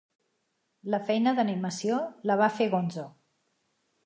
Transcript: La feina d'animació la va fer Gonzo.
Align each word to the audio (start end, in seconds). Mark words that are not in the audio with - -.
La 0.93 0.99
feina 1.11 1.33
d'animació 1.41 1.99
la 2.31 2.39
va 2.43 2.49
fer 2.57 2.69
Gonzo. 2.73 3.07